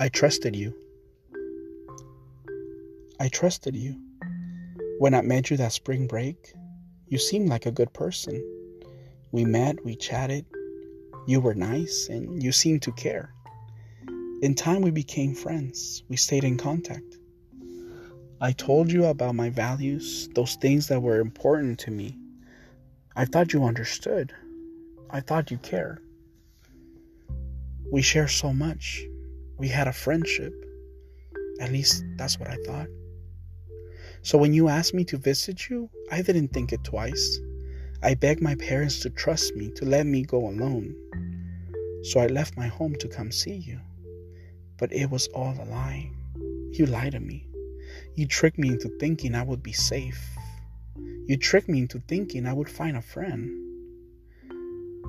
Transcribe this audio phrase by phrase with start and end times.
[0.00, 0.72] I trusted you.
[3.18, 4.00] I trusted you.
[5.00, 6.52] When I met you that spring break,
[7.08, 8.40] you seemed like a good person.
[9.32, 10.46] We met, we chatted.
[11.26, 13.34] You were nice, and you seemed to care.
[14.40, 16.04] In time, we became friends.
[16.08, 17.18] We stayed in contact.
[18.40, 22.16] I told you about my values, those things that were important to me.
[23.16, 24.32] I thought you understood.
[25.10, 25.98] I thought you cared.
[27.90, 29.02] We share so much.
[29.58, 30.54] We had a friendship.
[31.60, 32.86] At least that's what I thought.
[34.22, 37.40] So when you asked me to visit you, I didn't think it twice.
[38.00, 40.94] I begged my parents to trust me, to let me go alone.
[42.04, 43.80] So I left my home to come see you.
[44.76, 46.08] But it was all a lie.
[46.70, 47.48] You lied to me.
[48.14, 50.24] You tricked me into thinking I would be safe.
[51.26, 53.50] You tricked me into thinking I would find a friend.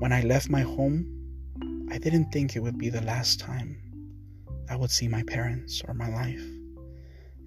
[0.00, 3.93] When I left my home, I didn't think it would be the last time
[4.68, 6.44] I would see my parents or my life.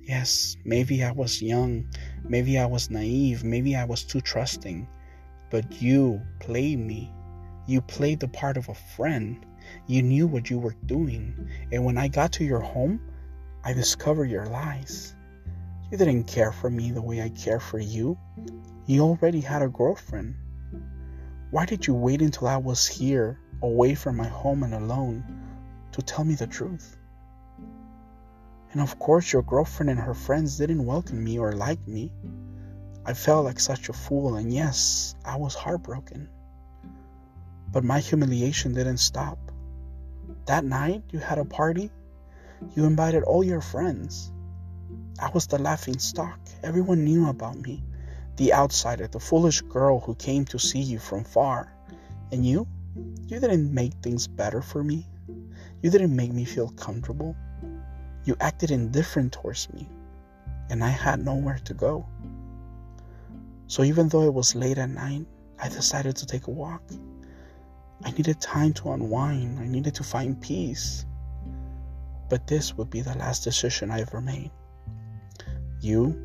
[0.04, 1.86] Yes, maybe I was young,
[2.23, 4.88] maybe I was naive, maybe I was too trusting,
[5.50, 7.12] but you played me.
[7.66, 9.45] You played the part of a friend.
[9.88, 11.50] You knew what you were doing.
[11.73, 13.02] And when I got to your home,
[13.66, 15.14] I discovered your lies.
[15.92, 18.18] You didn't care for me the way I care for you.
[18.86, 20.36] You already had a girlfriend.
[21.52, 25.23] Why did you wait until I was here, away from my home and alone,
[25.92, 26.97] to tell me the truth?
[28.78, 32.11] And of course, your girlfriend and her friends didn't welcome me or like me.
[33.08, 36.30] I felt like such a fool, and yes, I was heartbroken.
[37.72, 39.39] But my humiliation didn't stop.
[40.45, 41.89] That night, you had a party.
[42.75, 44.31] You invited all your friends.
[45.20, 46.38] I was the laughing stock.
[46.61, 47.83] Everyone knew about me.
[48.36, 51.73] The outsider, the foolish girl who came to see you from far.
[52.31, 52.67] And you?
[53.25, 55.08] You didn't make things better for me.
[55.82, 57.36] You didn't make me feel comfortable.
[58.27, 59.88] You acted indifferent towards me,
[60.70, 62.05] and I had nowhere to go.
[63.67, 65.26] So even though it was late at night,
[65.58, 66.82] I decided to take a walk.
[68.04, 71.05] I needed time to unwind, I needed to find peace.
[72.27, 74.52] But this would be the last decision I ever made.
[75.80, 76.21] You,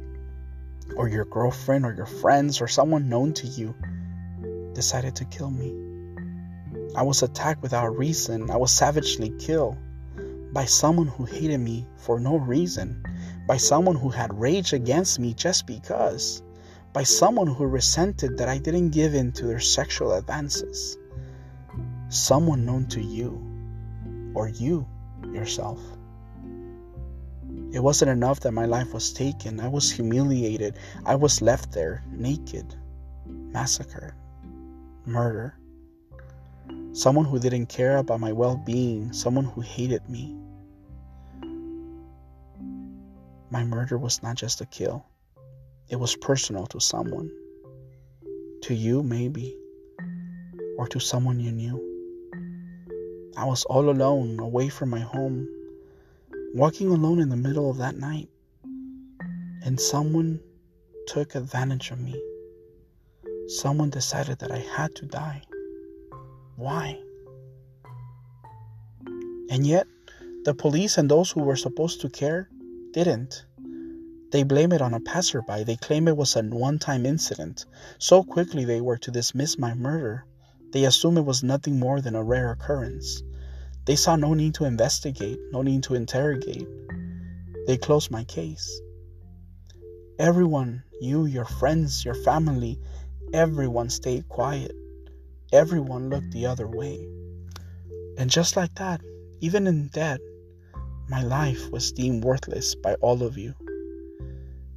[0.96, 3.76] or your girlfriend, or your friends, or someone known to you,
[4.72, 5.70] decided to kill me.
[6.96, 9.78] I was attacked without reason, I was savagely killed
[10.52, 13.02] by someone who hated me for no reason,
[13.46, 16.42] by someone who had rage against me just because,
[16.92, 20.98] by someone who resented that I didn't give in to their sexual advances,
[22.10, 23.40] someone known to you,
[24.34, 24.86] or you
[25.32, 25.80] yourself.
[27.72, 29.58] It wasn't enough that my life was taken.
[29.58, 30.76] I was humiliated.
[31.06, 32.74] I was left there naked,
[33.26, 34.12] massacred,
[35.06, 35.56] murder.
[36.92, 40.41] Someone who didn't care about my well being, someone who hated me.
[43.52, 45.04] My murder was not just a kill,
[45.90, 47.30] it was personal to someone.
[48.62, 49.54] To you, maybe,
[50.78, 51.76] or to someone you knew.
[53.36, 55.46] I was all alone, away from my home,
[56.54, 58.30] walking alone in the middle of that night,
[59.62, 60.40] and someone
[61.06, 62.18] took advantage of me.
[63.48, 65.42] Someone decided that I had to die.
[66.56, 66.98] Why?
[69.50, 69.86] And yet,
[70.44, 72.48] the police and those who were supposed to care
[72.92, 73.44] didn't.
[74.32, 75.64] They blame it on a passerby.
[75.64, 77.66] They claim it was a one time incident.
[77.98, 80.24] So quickly they were to dismiss my murder.
[80.72, 83.22] They assume it was nothing more than a rare occurrence.
[83.84, 86.66] They saw no need to investigate, no need to interrogate.
[87.66, 88.80] They closed my case.
[90.18, 92.78] Everyone, you, your friends, your family,
[93.34, 94.72] everyone stayed quiet.
[95.52, 97.06] Everyone looked the other way.
[98.16, 99.02] And just like that,
[99.40, 100.20] even in death,
[101.12, 103.54] my life was deemed worthless by all of you.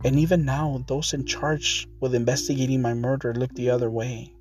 [0.03, 4.33] And even now, those in charge with investigating my murder look the other way.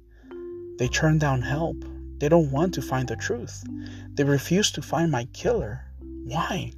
[0.77, 1.77] They turn down help.
[2.19, 3.63] They don't want to find the truth.
[4.15, 5.85] They refuse to find my killer.
[6.25, 6.73] Why?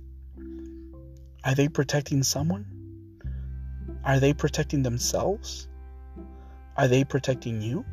[1.45, 2.67] Are they protecting someone?
[4.05, 5.67] Are they protecting themselves?
[6.77, 7.87] Are they protecting you?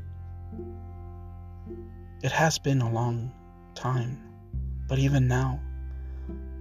[2.22, 3.32] It has been a long
[3.76, 4.22] time,
[4.90, 5.62] but even now,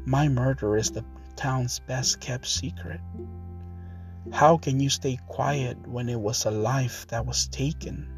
[0.04, 1.04] my murder is the
[1.37, 3.00] town's best kept secret.
[4.32, 8.08] How can you stay quiet when it was a life that was taken?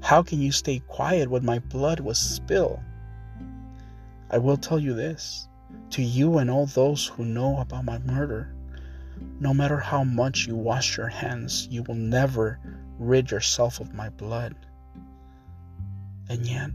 [0.00, 2.80] How can you stay quiet when my blood was spilled?
[4.30, 5.48] I will tell you this
[5.90, 8.54] to you and all those who know about my murder.
[9.40, 12.58] No matter how much you wash your hands, you will never
[12.98, 14.54] rid yourself of my blood.
[16.28, 16.70] And yet,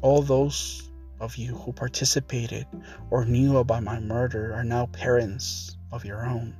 [0.00, 0.90] all those
[1.20, 2.66] of you who participated
[3.10, 6.56] or knew about my murder are now parents of your own.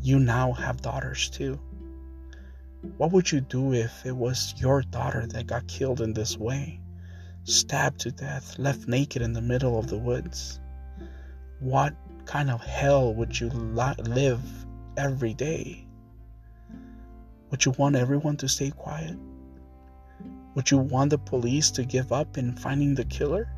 [0.00, 1.60] You now have daughters too.
[2.96, 6.80] What would you do if it was your daughter that got killed in this way?
[7.44, 10.60] Stabbed to death, left naked in the middle of the woods?
[11.60, 14.40] What kind of hell would you live
[14.96, 15.86] every day?
[17.50, 19.16] Would you want everyone to stay quiet?
[20.54, 23.48] Would you want the police to give up in finding the killer?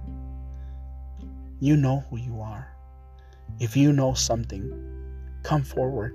[1.58, 2.68] You know who you are.
[3.58, 4.72] If you know something,
[5.42, 6.14] come forward.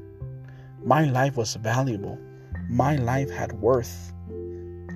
[0.84, 2.18] My life was valuable.
[2.70, 4.14] My life had worth.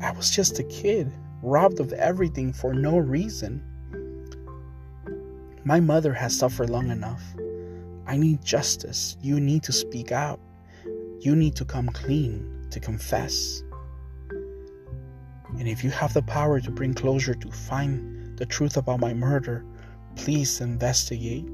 [0.02, 3.62] I was just a kid, robbed of everything for no reason.
[5.66, 7.24] My mother has suffered long enough.
[8.08, 9.18] I need justice.
[9.22, 10.40] You need to speak out.
[11.20, 13.64] You need to come clean, to confess.
[15.60, 19.14] And if you have the power to bring closure to find the truth about my
[19.14, 19.66] murder,
[20.16, 21.48] please investigate.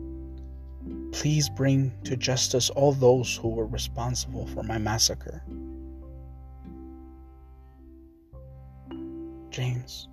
[1.12, 5.44] Please bring to justice all those who were responsible for my massacre.
[9.50, 10.07] James,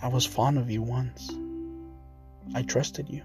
[0.00, 1.30] I was fond of you once.
[2.54, 3.22] I trusted you.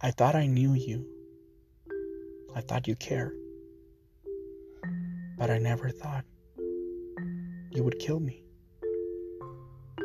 [0.00, 1.06] I thought I knew you.
[2.54, 3.36] I thought you cared.
[5.36, 6.24] But I never thought
[7.74, 8.42] you would kill me.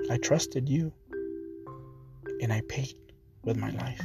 [0.09, 0.93] I trusted you,
[2.41, 2.95] and I paid
[3.43, 4.01] with my life.